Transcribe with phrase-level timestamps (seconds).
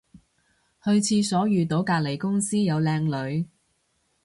[0.83, 3.47] 去廁所遇到隔離公司有靚女